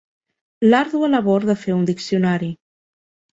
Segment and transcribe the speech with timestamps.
[0.69, 2.51] L'àrdua labor de fer un diccionari.